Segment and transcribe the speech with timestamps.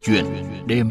[0.00, 0.24] Chuyện
[0.66, 0.90] đêm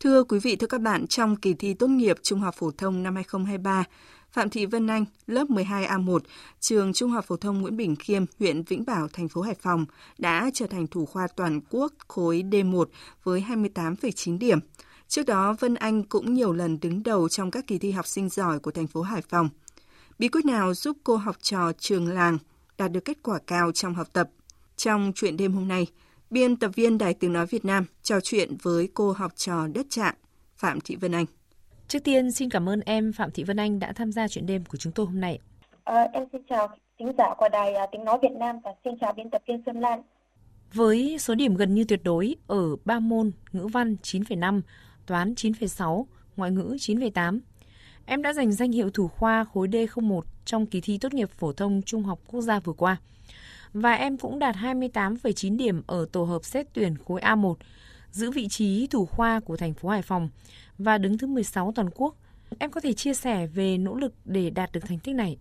[0.00, 3.02] Thưa quý vị, thưa các bạn, trong kỳ thi tốt nghiệp Trung học phổ thông
[3.02, 3.84] năm 2023,
[4.30, 6.18] Phạm Thị Vân Anh, lớp 12A1,
[6.60, 9.86] trường Trung học phổ thông Nguyễn Bình Khiêm, huyện Vĩnh Bảo, thành phố Hải Phòng
[10.18, 12.84] đã trở thành thủ khoa toàn quốc khối D1
[13.24, 14.58] với 28,9 điểm.
[15.10, 18.28] Trước đó, Vân Anh cũng nhiều lần đứng đầu trong các kỳ thi học sinh
[18.28, 19.48] giỏi của thành phố Hải Phòng.
[20.18, 22.38] Bí quyết nào giúp cô học trò trường làng
[22.78, 24.28] đạt được kết quả cao trong học tập?
[24.76, 25.86] Trong chuyện đêm hôm nay,
[26.30, 29.86] biên tập viên Đài Tiếng Nói Việt Nam trò chuyện với cô học trò đất
[29.90, 30.14] trạng
[30.56, 31.26] Phạm Thị Vân Anh.
[31.88, 34.64] Trước tiên, xin cảm ơn em Phạm Thị Vân Anh đã tham gia chuyện đêm
[34.64, 35.38] của chúng tôi hôm nay.
[35.84, 36.68] À, em xin chào
[36.98, 39.62] thính giả của Đài à, Tiếng Nói Việt Nam và xin chào biên tập viên
[39.66, 40.02] Xuân Lan.
[40.72, 44.60] Với số điểm gần như tuyệt đối ở ba môn ngữ văn 9,5,
[45.06, 46.04] toán 9,6,
[46.36, 47.40] ngoại ngữ 9,8,
[48.06, 51.52] em đã giành danh hiệu thủ khoa khối D01 trong kỳ thi tốt nghiệp phổ
[51.52, 52.96] thông trung học quốc gia vừa qua.
[53.72, 57.54] Và em cũng đạt 28,9 điểm ở tổ hợp xét tuyển khối A1,
[58.10, 60.28] giữ vị trí thủ khoa của thành phố Hải Phòng
[60.78, 62.14] và đứng thứ 16 toàn quốc.
[62.58, 65.38] Em có thể chia sẻ về nỗ lực để đạt được thành tích này?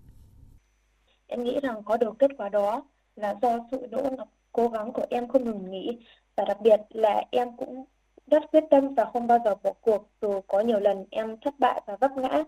[1.27, 2.83] Em nghĩ rằng có được kết quả đó
[3.15, 5.87] là do sự nỗ lực cố gắng của em không ngừng nghỉ
[6.35, 7.85] và đặc biệt là em cũng
[8.31, 11.53] rất quyết tâm và không bao giờ bỏ cuộc dù có nhiều lần em thất
[11.59, 12.43] bại và vấp ngã.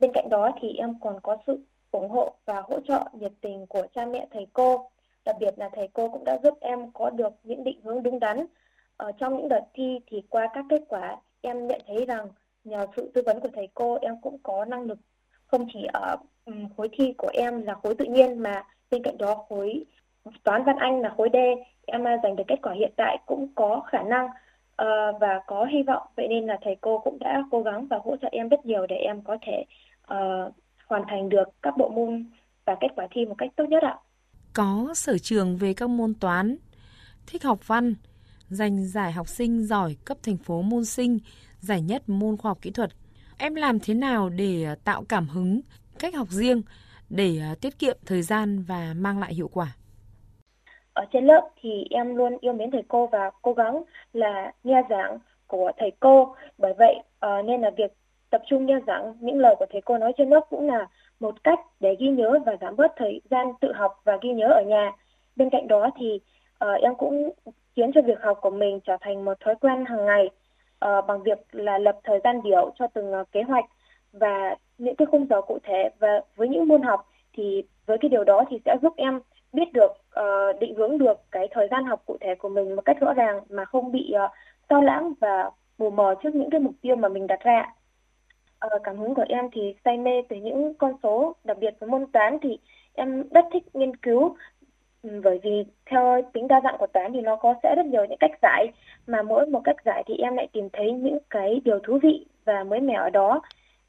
[0.00, 3.66] Bên cạnh đó thì em còn có sự ủng hộ và hỗ trợ nhiệt tình
[3.66, 4.90] của cha mẹ, thầy cô.
[5.24, 8.20] Đặc biệt là thầy cô cũng đã giúp em có được những định hướng đúng
[8.20, 8.46] đắn.
[8.96, 12.28] Ở trong những đợt thi thì qua các kết quả, em nhận thấy rằng
[12.64, 14.98] nhờ sự tư vấn của thầy cô, em cũng có năng lực
[15.50, 16.16] không chỉ ở
[16.76, 19.84] khối thi của em là khối tự nhiên mà bên cạnh đó khối
[20.42, 21.36] toán văn anh là khối D
[21.86, 24.28] em à, giành được kết quả hiện tại cũng có khả năng
[24.84, 27.98] uh, và có hy vọng vậy nên là thầy cô cũng đã cố gắng và
[28.04, 29.64] hỗ trợ em rất nhiều để em có thể
[30.14, 30.54] uh,
[30.86, 32.30] hoàn thành được các bộ môn
[32.64, 33.98] và kết quả thi một cách tốt nhất ạ.
[34.52, 36.56] Có sở trường về các môn toán,
[37.26, 37.94] thích học văn,
[38.48, 41.18] giành giải học sinh giỏi cấp thành phố môn sinh,
[41.60, 42.90] giải nhất môn khoa học kỹ thuật.
[43.38, 45.60] Em làm thế nào để ờ, tạo cảm hứng,
[45.98, 46.62] cách học riêng
[47.08, 49.76] để tiết kiệm thời gian và mang lại hiệu quả?
[51.00, 54.82] Ở trên lớp thì em luôn yêu mến thầy cô và cố gắng là nghe
[54.90, 56.34] giảng của thầy cô.
[56.58, 56.96] Bởi vậy
[57.26, 57.92] uh, nên là việc
[58.30, 60.88] tập trung nghe giảng những lời của thầy cô nói trên lớp cũng là
[61.20, 64.46] một cách để ghi nhớ và giảm bớt thời gian tự học và ghi nhớ
[64.46, 64.92] ở nhà.
[65.36, 66.20] Bên cạnh đó thì
[66.64, 67.30] uh, em cũng
[67.76, 70.30] khiến cho việc học của mình trở thành một thói quen hàng ngày
[70.84, 73.64] uh, bằng việc là lập thời gian biểu cho từng uh, kế hoạch
[74.12, 75.90] và những cái khung giờ cụ thể.
[75.98, 79.20] Và với những môn học thì với cái điều đó thì sẽ giúp em
[79.52, 82.82] biết được uh, định hướng được cái thời gian học cụ thể của mình một
[82.84, 84.30] cách rõ ràng mà không bị ờ, uh,
[84.68, 87.74] sao lãng và mù mờ trước những cái mục tiêu mà mình đặt ra.
[88.66, 91.90] Uh, cảm hứng của em thì say mê từ những con số, đặc biệt với
[91.90, 92.58] môn toán thì
[92.94, 94.36] em rất thích nghiên cứu
[95.02, 98.04] ừ, bởi vì theo tính đa dạng của toán thì nó có sẽ rất nhiều
[98.04, 98.66] những cách giải
[99.06, 102.26] mà mỗi một cách giải thì em lại tìm thấy những cái điều thú vị
[102.44, 103.40] và mới mẻ ở đó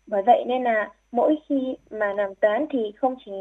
[0.08, 3.32] bởi vậy nên là mỗi khi mà làm toán thì không chỉ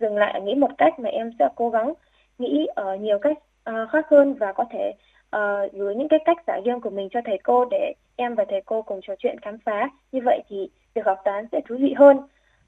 [0.00, 1.94] dừng lại ở nghĩ một cách mà em sẽ cố gắng
[2.40, 3.38] nghĩ ở nhiều cách
[3.70, 4.92] uh, khác hơn và có thể
[5.36, 8.44] uh, gửi những cái cách giải riêng của mình cho thầy cô để em và
[8.48, 9.88] thầy cô cùng trò chuyện khám phá.
[10.12, 12.16] Như vậy thì việc học toán sẽ thú vị hơn.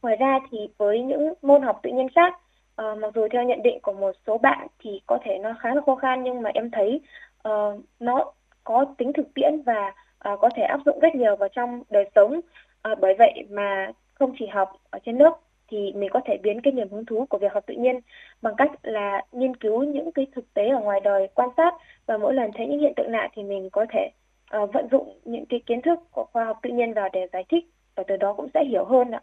[0.02, 2.34] Ngoài ra thì với những môn học tự nhiên khác
[2.82, 5.74] uh, mặc dù theo nhận định của một số bạn thì có thể nó khá
[5.74, 7.00] là khô khan nhưng mà em thấy
[7.48, 8.32] uh, nó
[8.64, 9.94] có tính thực tiễn và
[10.32, 12.40] uh, có thể áp dụng rất nhiều vào trong đời sống.
[12.92, 16.60] Uh, bởi vậy mà không chỉ học ở trên lớp thì mình có thể biến
[16.60, 18.00] cái niềm hứng thú của việc học tự nhiên
[18.42, 21.74] bằng cách là nghiên cứu những cái thực tế ở ngoài đời quan sát
[22.06, 24.10] và mỗi lần thấy những hiện tượng lạ thì mình có thể
[24.62, 27.44] uh, vận dụng những cái kiến thức của khoa học tự nhiên vào để giải
[27.48, 27.64] thích
[27.96, 29.22] và từ đó cũng sẽ hiểu hơn ạ.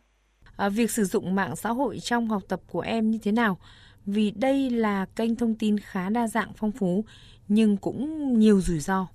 [0.58, 3.58] À, việc sử dụng mạng xã hội trong học tập của em như thế nào?
[4.06, 7.04] Vì đây là kênh thông tin khá đa dạng phong phú
[7.48, 9.08] nhưng cũng nhiều rủi ro.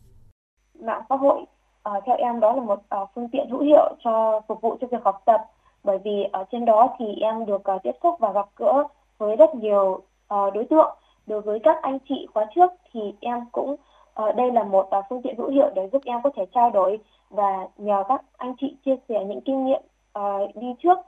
[0.80, 1.40] Mạng xã hội
[1.88, 4.86] uh, theo em đó là một uh, phương tiện hữu hiệu cho phục vụ cho
[4.86, 5.40] việc học tập
[5.84, 8.84] bởi vì ở trên đó thì em được uh, tiếp xúc và gặp gỡ
[9.18, 10.00] với rất nhiều
[10.34, 10.96] uh, đối tượng.
[11.26, 13.76] Đối với các anh chị khóa trước thì em cũng
[14.22, 16.70] uh, đây là một uh, phương tiện hữu hiệu để giúp em có thể trao
[16.70, 16.98] đổi
[17.30, 19.82] và nhờ các anh chị chia sẻ những kinh nghiệm
[20.18, 20.98] uh, đi trước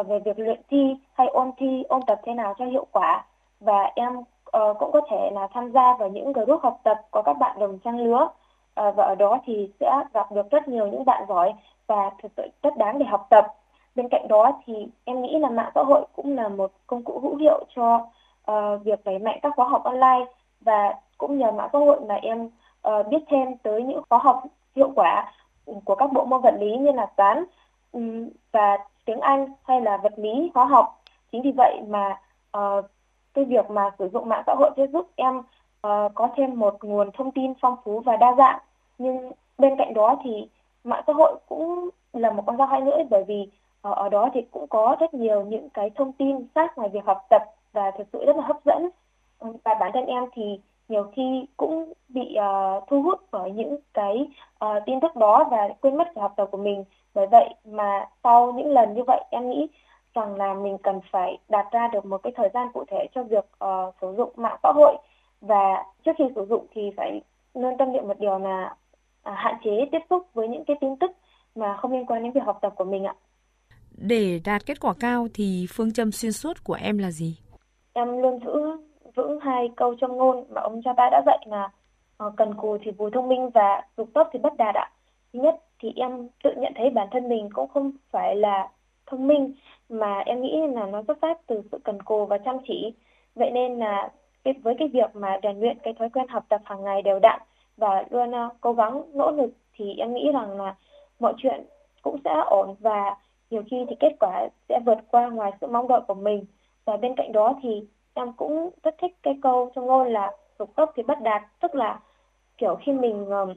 [0.00, 3.24] uh, về việc luyện thi hay ôn thi ôn tập thế nào cho hiệu quả.
[3.60, 7.22] Và em uh, cũng có thể là tham gia vào những group học tập có
[7.22, 8.28] các bạn đồng trang lứa
[8.80, 11.54] uh, và ở đó thì sẽ gặp được rất nhiều những bạn giỏi
[11.86, 13.46] và thực sự rất đáng để học tập
[13.96, 17.20] bên cạnh đó thì em nghĩ là mạng xã hội cũng là một công cụ
[17.22, 18.06] hữu hiệu cho
[18.50, 20.26] uh, việc đẩy mạnh các khóa học online
[20.60, 22.48] và cũng nhờ mạng xã hội mà em
[22.88, 24.42] uh, biết thêm tới những khóa học
[24.76, 25.32] hiệu quả
[25.66, 27.44] ừ, của các bộ môn vật lý như là toán
[27.92, 28.00] ừ,
[28.52, 31.02] và tiếng Anh hay là vật lý, hóa học.
[31.32, 32.20] Chính vì vậy mà
[32.58, 32.84] uh,
[33.34, 36.84] cái việc mà sử dụng mạng xã hội sẽ giúp em uh, có thêm một
[36.84, 38.58] nguồn thông tin phong phú và đa dạng.
[38.98, 40.48] Nhưng bên cạnh đó thì
[40.84, 43.48] mạng xã hội cũng là một con dao hai lưỡi bởi vì
[43.82, 47.04] ở, ở đó thì cũng có rất nhiều những cái thông tin khác ngoài việc
[47.06, 47.42] học tập
[47.72, 48.88] và thực sự rất là hấp dẫn.
[49.38, 53.76] Ừ, và bản thân em thì nhiều khi cũng bị uh, thu hút bởi những
[53.94, 54.28] cái
[54.64, 56.84] uh, tin tức đó và quên mất việc học tập của mình.
[57.14, 59.68] Bởi vậy mà sau những lần như vậy em nghĩ
[60.14, 63.22] rằng là mình cần phải đặt ra được một cái thời gian cụ thể cho
[63.22, 64.96] việc uh, sử dụng mạng xã hội.
[65.40, 67.20] Và trước khi sử dụng thì phải
[67.54, 68.74] luôn tâm niệm một điều là
[69.28, 71.10] uh, hạn chế tiếp xúc với những cái tin tức
[71.54, 73.14] mà không liên quan đến việc học tập của mình ạ.
[73.96, 77.38] Để đạt kết quả cao thì phương châm xuyên suốt của em là gì?
[77.92, 78.52] Em luôn giữ
[79.14, 81.68] vững hai câu trong ngôn mà ông cha ta đã dạy là
[82.16, 84.90] ờ, cần cù thì vui thông minh và dục tốc thì bất đạt ạ.
[85.32, 88.68] Thứ nhất thì em tự nhận thấy bản thân mình cũng không phải là
[89.06, 89.54] thông minh,
[89.88, 92.94] mà em nghĩ là nó xuất phát từ sự cần cù và chăm chỉ.
[93.34, 94.10] Vậy nên là
[94.62, 97.40] với cái việc mà rèn luyện cái thói quen học tập hàng ngày đều đặn
[97.76, 100.74] và luôn ờ, cố gắng, nỗ lực thì em nghĩ rằng là
[101.20, 101.64] mọi chuyện
[102.02, 103.16] cũng sẽ ổn và
[103.50, 106.44] nhiều khi thì kết quả sẽ vượt qua ngoài sự mong đợi của mình
[106.84, 107.84] và bên cạnh đó thì
[108.14, 111.74] em cũng rất thích cái câu trong ngôn là dục tốc thì bất đạt tức
[111.74, 112.00] là
[112.58, 113.56] kiểu khi mình uh,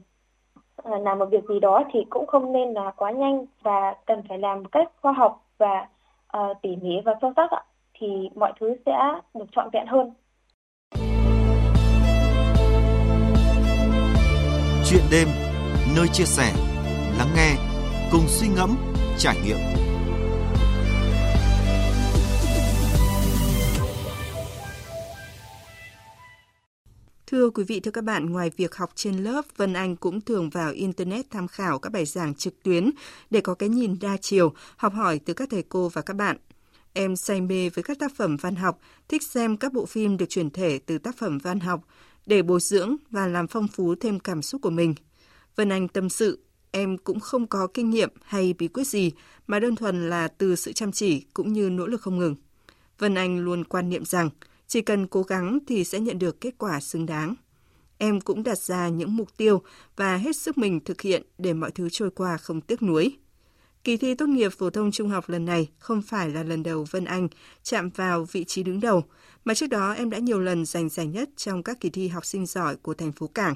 [0.85, 4.37] làm một việc gì đó thì cũng không nên là quá nhanh và cần phải
[4.37, 5.87] làm một cách khoa học và
[6.37, 7.63] uh, tỉ mỉ và sâu sắc ạ
[7.99, 8.97] thì mọi thứ sẽ
[9.33, 10.13] được trọn vẹn hơn.
[14.85, 15.27] Chuyện đêm
[15.97, 16.53] nơi chia sẻ,
[17.17, 17.55] lắng nghe,
[18.11, 18.88] cùng suy ngẫm,
[19.19, 19.57] trải nghiệm
[27.27, 30.49] Thưa quý vị, thưa các bạn, ngoài việc học trên lớp, Vân Anh cũng thường
[30.49, 32.91] vào Internet tham khảo các bài giảng trực tuyến
[33.29, 36.37] để có cái nhìn đa chiều, học hỏi từ các thầy cô và các bạn.
[36.93, 40.29] Em say mê với các tác phẩm văn học, thích xem các bộ phim được
[40.29, 41.81] chuyển thể từ tác phẩm văn học
[42.25, 44.95] để bồi dưỡng và làm phong phú thêm cảm xúc của mình.
[45.55, 46.39] Vân Anh tâm sự,
[46.71, 49.11] em cũng không có kinh nghiệm hay bí quyết gì
[49.47, 52.35] mà đơn thuần là từ sự chăm chỉ cũng như nỗ lực không ngừng.
[52.99, 54.29] Vân Anh luôn quan niệm rằng
[54.67, 57.35] chỉ cần cố gắng thì sẽ nhận được kết quả xứng đáng.
[57.97, 59.61] Em cũng đặt ra những mục tiêu
[59.95, 63.17] và hết sức mình thực hiện để mọi thứ trôi qua không tiếc nuối.
[63.83, 66.85] Kỳ thi tốt nghiệp phổ thông trung học lần này không phải là lần đầu
[66.91, 67.27] Vân Anh
[67.63, 69.03] chạm vào vị trí đứng đầu,
[69.45, 72.25] mà trước đó em đã nhiều lần giành giải nhất trong các kỳ thi học
[72.25, 73.55] sinh giỏi của thành phố Cảng.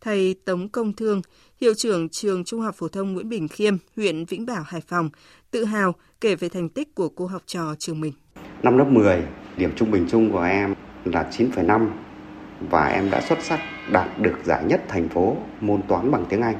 [0.00, 1.22] Thầy Tống Công Thương,
[1.60, 5.10] hiệu trưởng trường Trung học phổ thông Nguyễn Bình Khiêm, huyện Vĩnh Bảo, Hải Phòng,
[5.50, 8.12] tự hào kể về thành tích của cô học trò trường mình.
[8.62, 9.22] Năm lớp 10,
[9.58, 10.74] Điểm trung bình chung của em
[11.04, 11.88] là 9,5
[12.70, 13.60] và em đã xuất sắc
[13.92, 16.56] đạt được giải nhất thành phố môn toán bằng tiếng Anh.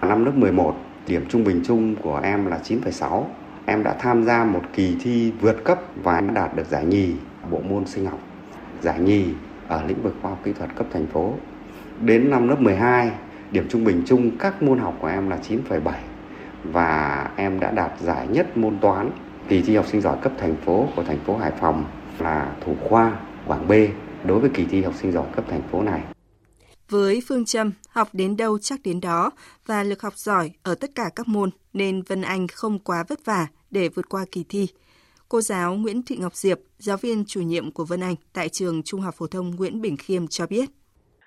[0.00, 0.76] Năm lớp 11,
[1.06, 3.24] điểm trung bình chung của em là 9,6.
[3.66, 7.12] Em đã tham gia một kỳ thi vượt cấp và em đạt được giải nhì
[7.50, 8.18] bộ môn sinh học,
[8.82, 9.24] giải nhì
[9.68, 11.34] ở lĩnh vực khoa học kỹ thuật cấp thành phố.
[12.04, 13.10] Đến năm lớp 12,
[13.50, 15.92] điểm trung bình chung các môn học của em là 9,7
[16.64, 19.10] và em đã đạt giải nhất môn toán
[19.48, 21.84] kỳ thi học sinh giỏi cấp thành phố của thành phố Hải Phòng
[22.18, 23.72] là thủ khoa bảng B
[24.24, 26.00] đối với kỳ thi học sinh giỏi cấp thành phố này.
[26.88, 29.30] Với phương châm học đến đâu chắc đến đó
[29.66, 33.24] và lực học giỏi ở tất cả các môn nên Vân Anh không quá vất
[33.24, 34.68] vả để vượt qua kỳ thi.
[35.28, 38.82] Cô giáo Nguyễn Thị Ngọc Diệp, giáo viên chủ nhiệm của Vân Anh tại trường
[38.82, 40.70] Trung học phổ thông Nguyễn Bình Khiêm cho biết.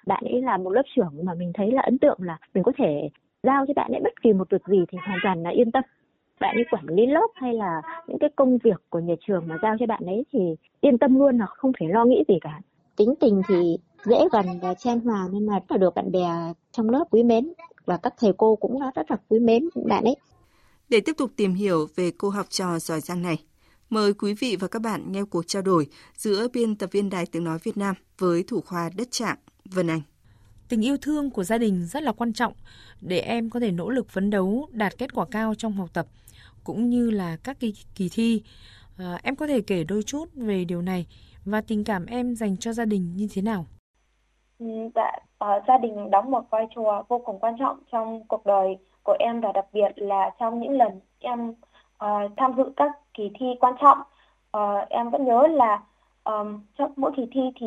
[0.06, 2.72] Bạn ấy là một lớp trưởng mà mình thấy là ấn tượng là mình có
[2.78, 3.10] thể
[3.44, 5.84] giao cho bạn ấy bất kỳ một việc gì thì hoàn toàn là yên tâm.
[6.40, 9.58] Bạn ấy quản lý lớp hay là những cái công việc của nhà trường mà
[9.62, 10.40] giao cho bạn ấy thì
[10.82, 12.62] yên tâm luôn là không phải lo nghĩ gì cả.
[12.96, 16.30] Tính tình thì dễ gần và chen hòa nên là rất là được bạn bè
[16.72, 17.54] trong lớp quý mến
[17.86, 20.16] và các thầy cô cũng rất là quý mến bạn ấy.
[20.90, 23.38] Để tiếp tục tìm hiểu về cô học trò giỏi giang này,
[23.90, 27.26] mời quý vị và các bạn nghe cuộc trao đổi giữa biên tập viên Đài
[27.32, 29.38] Tiếng Nói Việt Nam với thủ khoa đất trạng
[29.74, 30.02] Vân Anh.
[30.70, 32.54] Tình yêu thương của gia đình rất là quan trọng
[33.02, 36.06] để em có thể nỗ lực phấn đấu đạt kết quả cao trong học tập
[36.64, 38.44] cũng như là các kỳ, kỳ thi.
[38.98, 41.06] À, em có thể kể đôi chút về điều này
[41.46, 43.66] và tình cảm em dành cho gia đình như thế nào?
[44.60, 45.12] Ừ, dạ,
[45.46, 49.16] uh, gia đình đóng một vai trò vô cùng quan trọng trong cuộc đời của
[49.20, 53.46] em và đặc biệt là trong những lần em uh, tham dự các kỳ thi
[53.60, 53.98] quan trọng.
[54.58, 55.84] Uh, em vẫn nhớ là
[56.24, 57.66] um, trong mỗi kỳ thi thì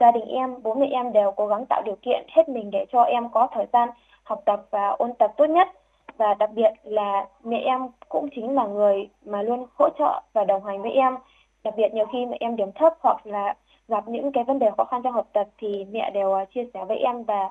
[0.00, 2.86] gia đình em, bố mẹ em đều cố gắng tạo điều kiện hết mình để
[2.92, 3.88] cho em có thời gian
[4.22, 5.68] học tập và ôn tập tốt nhất.
[6.16, 10.44] Và đặc biệt là mẹ em cũng chính là người mà luôn hỗ trợ và
[10.44, 11.16] đồng hành với em.
[11.64, 13.54] Đặc biệt nhiều khi mà em điểm thấp hoặc là
[13.88, 16.64] gặp những cái vấn đề khó khăn trong học tập thì mẹ đều à, chia
[16.74, 17.50] sẻ với em và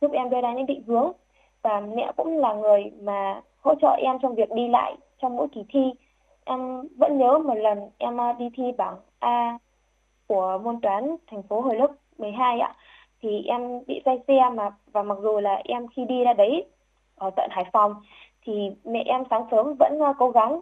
[0.00, 1.12] giúp em đưa ra những định hướng.
[1.62, 5.48] Và mẹ cũng là người mà hỗ trợ em trong việc đi lại trong mỗi
[5.52, 5.92] kỳ thi.
[6.44, 9.58] Em vẫn nhớ một lần em à, đi thi bảng A
[10.30, 12.74] của môn toán thành phố hồi lớp 12 ạ.
[13.22, 16.64] Thì em bị say xe mà và mặc dù là em khi đi ra đấy
[17.16, 17.94] ở tận Hải Phòng
[18.42, 20.60] thì mẹ em sáng sớm vẫn uh, cố gắng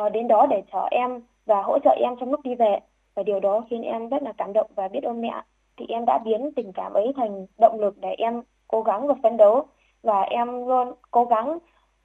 [0.00, 2.78] uh, đến đó để chở em và hỗ trợ em trong lúc đi về.
[3.14, 5.42] Và điều đó khiến em rất là cảm động và biết ơn mẹ
[5.76, 9.14] thì em đã biến tình cảm ấy thành động lực để em cố gắng và
[9.22, 9.66] phấn đấu.
[10.02, 11.58] Và em luôn cố gắng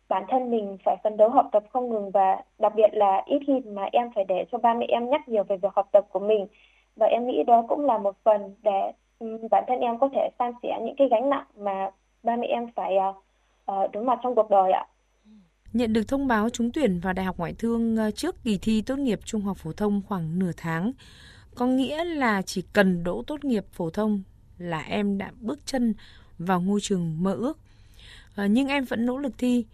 [0.09, 3.39] bản thân mình phải phấn đấu học tập không ngừng và đặc biệt là ít
[3.47, 6.05] khi mà em phải để cho ba mẹ em nhắc nhiều về việc học tập
[6.09, 6.47] của mình
[6.95, 10.29] và em nghĩ đó cũng là một phần để ừ, bản thân em có thể
[10.39, 11.89] san sẻ những cái gánh nặng mà
[12.23, 12.93] ba mẹ em phải
[13.71, 14.85] uh, đối mặt trong cuộc đời ạ.
[15.73, 18.81] Nhận được thông báo trúng tuyển vào Đại học Ngoại thương ờ, trước kỳ thi
[18.81, 20.91] tốt nghiệp trung học phổ thông khoảng nửa tháng,
[21.55, 24.23] có nghĩa là chỉ cần đỗ tốt nghiệp phổ thông
[24.57, 25.93] là em đã bước chân
[26.37, 27.59] vào ngôi trường mơ ước.
[28.35, 29.65] À, nhưng em vẫn nỗ lực thi.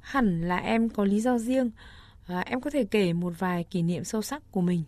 [0.00, 1.70] Hẳn là em có lý do riêng.
[2.26, 4.82] À, em có thể kể một vài kỷ niệm sâu sắc của mình.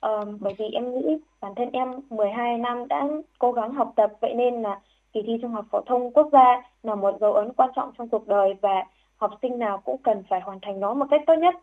[0.00, 4.12] Ờ, bởi vì em nghĩ bản thân em 12 năm đã cố gắng học tập
[4.20, 4.80] vậy nên là
[5.12, 8.08] kỳ thi trung học phổ thông quốc gia là một dấu ấn quan trọng trong
[8.08, 8.84] cuộc đời và
[9.16, 11.54] học sinh nào cũng cần phải hoàn thành nó một cách tốt nhất.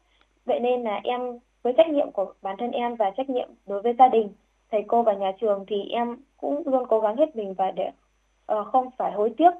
[0.46, 3.82] Vậy nên là em với trách nhiệm của bản thân em và trách nhiệm đối
[3.82, 4.30] với gia đình,
[4.72, 7.92] thầy cô và nhà trường thì em cũng luôn cố gắng hết mình và để
[8.54, 9.52] uh, không phải hối tiếc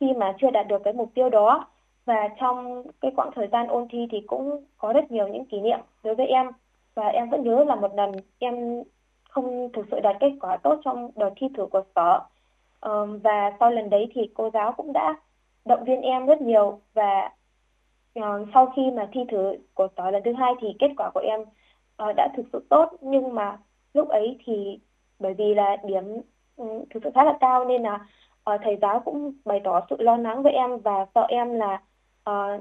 [0.00, 1.66] khi mà chưa đạt được cái mục tiêu đó.
[2.04, 5.60] Và trong cái quãng thời gian ôn thi thì cũng có rất nhiều những kỷ
[5.60, 6.50] niệm đối với em
[6.94, 8.82] và em vẫn nhớ là một lần em
[9.30, 12.20] không thực sự đạt kết quả tốt trong đợt thi thử của sở.
[12.80, 15.16] Um, và sau lần đấy thì cô giáo cũng đã
[15.64, 17.30] động viên em rất nhiều và
[18.18, 21.20] uh, sau khi mà thi thử của sở lần thứ hai thì kết quả của
[21.20, 22.92] em uh, đã thực sự tốt.
[23.00, 23.58] Nhưng mà
[23.94, 24.78] lúc ấy thì
[25.18, 26.04] bởi vì là điểm
[26.56, 27.94] um, thực sự khá là cao nên là
[28.54, 31.82] uh, thầy giáo cũng bày tỏ sự lo lắng với em và sợ em là
[32.30, 32.60] uh,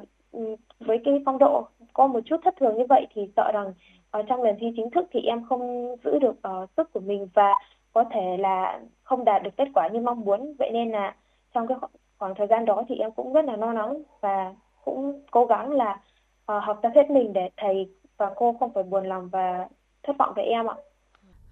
[0.80, 3.74] với cái phong độ có một chút thất thường như vậy thì sợ rằng
[4.12, 7.28] ở trong lần thi chính thức thì em không giữ được uh, sức của mình
[7.34, 7.54] và
[7.94, 11.16] có thể là không đạt được kết quả như mong muốn vậy nên là
[11.54, 11.78] trong cái
[12.18, 14.54] khoảng thời gian đó thì em cũng rất là lo lắng và
[14.86, 15.92] cũng cố gắng là
[16.52, 19.68] uh, học tập hết mình để thầy và cô không phải buồn lòng và
[20.04, 20.76] thất vọng về em ạ.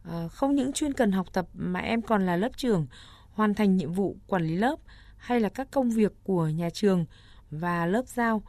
[0.09, 2.87] À, không những chuyên cần học tập mà em còn là lớp trưởng,
[3.31, 4.75] hoàn thành nhiệm vụ quản lý lớp
[5.17, 7.05] hay là các công việc của nhà trường
[7.51, 8.41] và lớp giao.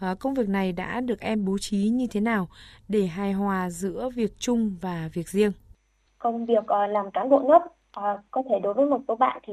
[0.00, 2.48] À, công việc này đã được em bố trí như thế nào
[2.88, 5.52] để hài hòa giữa việc chung và việc riêng?
[6.18, 9.40] Công việc ờ, làm cán bộ lớp ờ, có thể đối với một số bạn
[9.42, 9.52] thì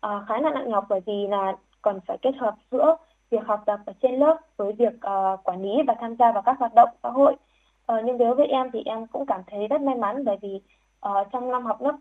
[0.00, 2.96] khá là nặng nhọc bởi vì là còn phải kết hợp giữa
[3.30, 6.42] việc học tập ở trên lớp với việc uh, quản lý và tham gia vào
[6.42, 7.36] các hoạt động xã hội.
[7.92, 10.60] Uh, nhưng đối với em thì em cũng cảm thấy rất may mắn bởi vì
[11.08, 11.94] uh, trong năm học lớp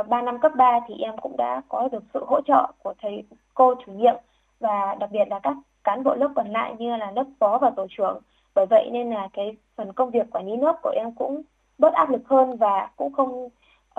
[0.00, 2.94] uh, 3 năm cấp 3 thì em cũng đã có được sự hỗ trợ của
[2.98, 3.24] thầy
[3.54, 4.14] cô chủ nhiệm
[4.60, 7.70] và đặc biệt là các cán bộ lớp còn lại như là lớp phó và
[7.76, 8.20] tổ trưởng
[8.54, 11.42] bởi vậy nên là cái phần công việc quản lý lớp của em cũng
[11.78, 13.44] bớt áp lực hơn và cũng không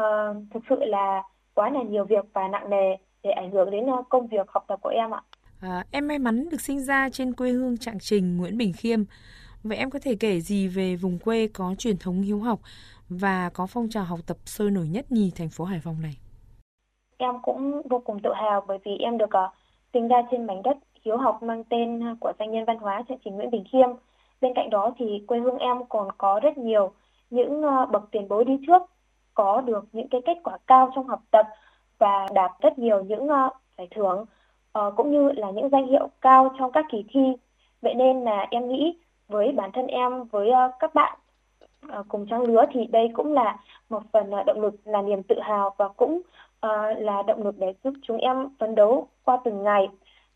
[0.02, 1.24] uh, thực sự là
[1.54, 4.66] quá là nhiều việc và nặng nề để ảnh hưởng đến uh, công việc học
[4.68, 5.22] tập của em ạ.
[5.62, 9.04] À, em may mắn được sinh ra trên quê hương Trạng Trình, Nguyễn Bình Khiêm.
[9.64, 12.60] Vậy em có thể kể gì về vùng quê có truyền thống hiếu học
[13.10, 16.18] và có phong trào học tập sôi nổi nhất nhì thành phố Hải Phòng này?
[17.18, 19.54] Em cũng vô cùng tự hào bởi vì em được uh,
[19.94, 23.18] sinh ra trên mảnh đất hiếu học mang tên của danh nhân văn hóa Trạng
[23.26, 23.90] Trình Nguyễn Bình Khiêm.
[24.42, 26.92] Bên cạnh đó thì quê hương em còn có rất nhiều
[27.30, 28.82] những ờ, bậc tiền bối đi trước,
[29.34, 31.48] có được những cái kết quả cao trong học tập
[31.98, 34.26] và đạt rất nhiều những ờ, giải thưởng
[34.72, 37.34] ờ, cũng như là những danh hiệu cao trong các kỳ thi.
[37.82, 41.20] Vậy nên là em nghĩ với bản thân em, với các bạn
[42.08, 43.58] cùng trang lứa thì đây cũng là
[43.90, 46.22] một phần động lực, là niềm tự hào và cũng
[46.98, 49.90] là động lực để giúp chúng em phấn đấu qua từng ngày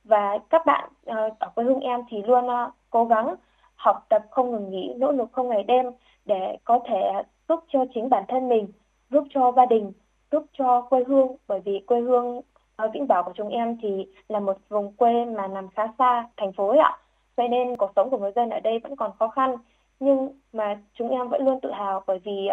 [0.08, 3.36] và các bạn uh, ở quê hương em thì luôn uh, cố gắng
[3.76, 5.86] học tập không ngừng nghỉ nỗ lực không ngày đêm
[6.26, 7.12] để có thể
[7.50, 8.68] giúp cho chính bản thân mình
[9.10, 9.92] giúp cho gia đình
[10.32, 11.36] giúp cho quê hương.
[11.48, 12.42] Bởi vì quê hương
[12.76, 16.28] ở Vĩnh Bảo của chúng em thì là một vùng quê mà nằm khá xa
[16.38, 16.98] thành phố ấy ạ.
[17.36, 19.56] Vậy nên cuộc sống của người dân ở đây vẫn còn khó khăn.
[20.00, 22.50] Nhưng mà chúng em vẫn luôn tự hào bởi vì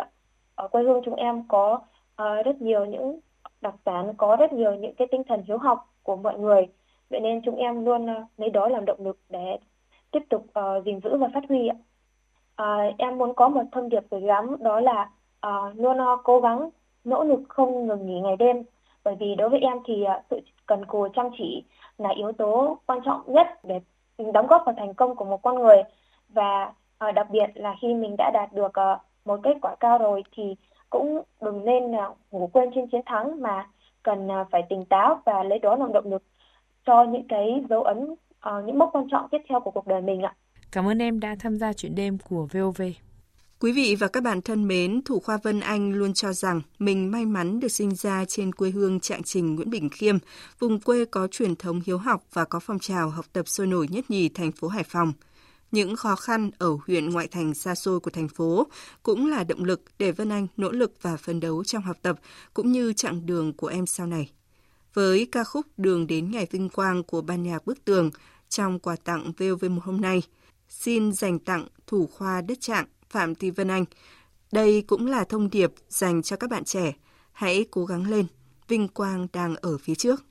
[0.54, 1.80] ở quê hương chúng em có
[2.23, 3.20] uh, rất nhiều những
[3.61, 6.66] đặc sản có rất nhiều những cái tinh thần hiếu học của mọi người
[7.11, 9.58] vậy nên chúng em luôn ờ, lấy đó làm động lực để
[10.11, 11.76] tiếp tục uh, gìn giữ và phát huy ạ.
[12.62, 15.11] Uh, em muốn có một thông điệp gửi gắm đó là
[15.46, 16.70] uh, luôn uh, cố gắng
[17.04, 18.62] nỗ lực không ngừng nghỉ ngày đêm.
[19.04, 21.64] Bởi vì đối với em thì uh, sự cần cù chăm chỉ
[21.99, 23.80] là yếu tố quan trọng nhất để
[24.34, 25.82] đóng góp vào thành công của một con người.
[26.28, 26.73] Và
[27.08, 30.25] uh, đặc biệt là khi mình đã đạt được uh, một kết quả cao rồi
[30.32, 30.56] thì
[30.90, 33.68] cũng đừng nên uh, ngủ quên trên chiến thắng mà
[34.02, 36.23] cần uh, phải tỉnh táo và lấy đó làm động lực
[36.87, 40.03] cho những cái dấu ấn uh, những mốc quan trọng tiếp theo của cuộc đời
[40.03, 40.35] mình ạ.
[40.73, 42.83] Cảm ơn em đã tham gia chuyện đêm của VOV.
[43.61, 47.11] Quý vị và các bạn thân mến, Thủ khoa Vân Anh luôn cho rằng mình
[47.11, 50.19] may mắn được sinh ra trên quê hương Trạng Trình Nguyễn Bình Khiêm,
[50.59, 53.87] vùng quê có truyền thống hiếu học và có phong trào học tập sôi nổi
[53.91, 55.12] nhất nhì thành phố Hải Phòng.
[55.73, 58.67] Những khó khăn ở huyện ngoại thành xa xôi của thành phố
[59.03, 62.17] cũng là động lực để Vân Anh nỗ lực và phấn đấu trong học tập
[62.55, 64.31] cũng như chặng đường của em sau này.
[64.95, 68.11] Với ca khúc Đường đến ngày vinh quang của ban nhạc Bức Tường
[68.49, 70.23] trong quà tặng VOV1 hôm nay,
[70.69, 73.85] xin dành tặng thủ khoa đất trạng Phạm Thị Vân Anh.
[74.53, 76.93] Đây cũng là thông điệp dành cho các bạn trẻ.
[77.33, 78.27] Hãy cố gắng lên,
[78.69, 80.25] vinh quang đang ở phía trước.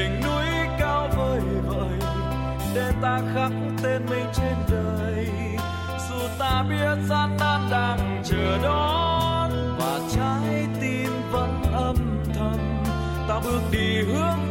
[0.00, 0.46] Đỉnh núi
[0.78, 1.98] cao vời vợi,
[2.74, 3.52] để ta khắc
[3.82, 5.26] tên mình trên đời.
[6.08, 11.96] Dù ta biết gian nan đang chờ đón, và trái tim vẫn âm
[12.34, 12.84] thầm,
[13.28, 14.49] ta bước đi hướng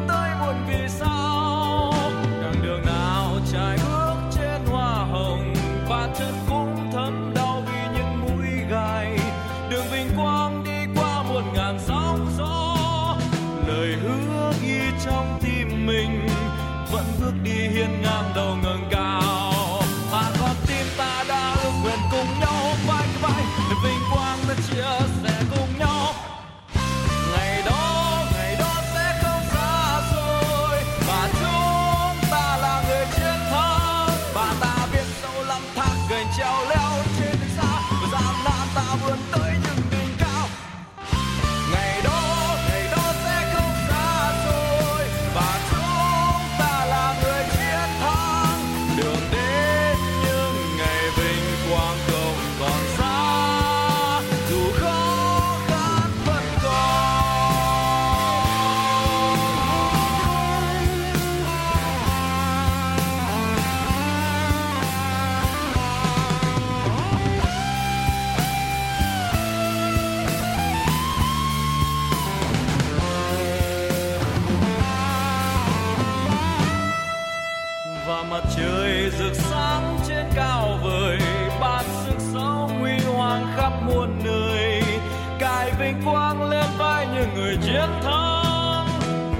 [85.79, 88.87] vinh quang lên vai những người chiến thắng.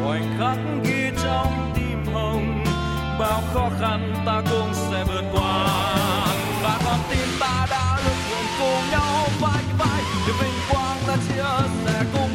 [0.04, 2.64] Khoảnh khắc ghi trong tim hồng,
[3.20, 5.68] bao khó khăn ta cũng sẽ vượt qua.
[6.64, 11.68] Và con tim ta đã luôn cùng nhau, vai vai, để vinh quang ta chia
[11.86, 12.29] sẻ cùng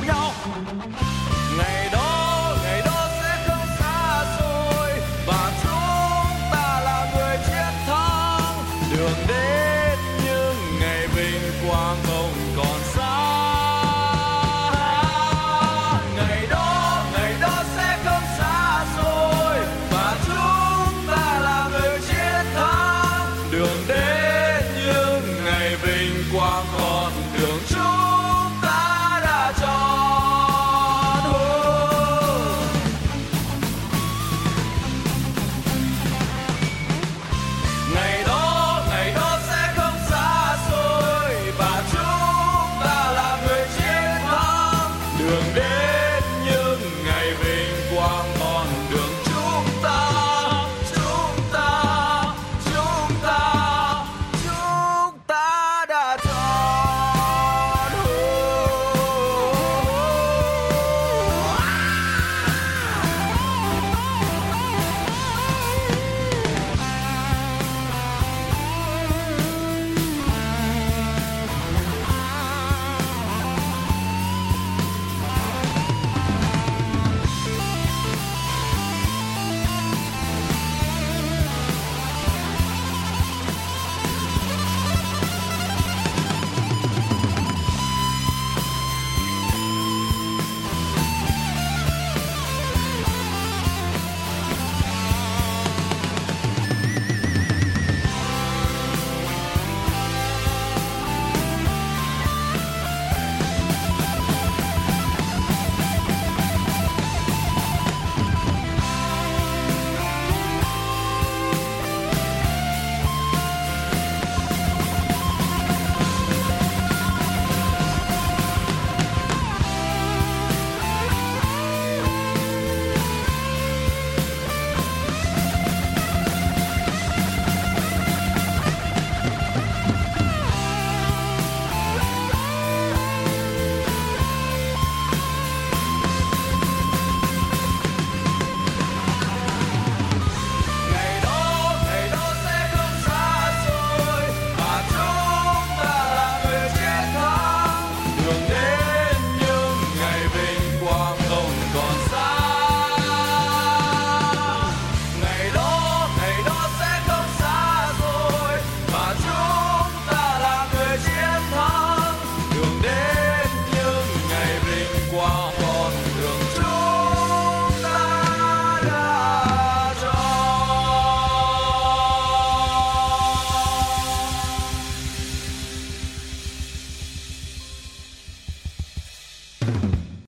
[23.54, 24.23] thắng đường